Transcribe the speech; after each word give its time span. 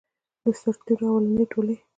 د 0.43 0.45
سرتیرو 0.61 1.07
اولنی 1.13 1.45
ټولۍ. 1.51 1.77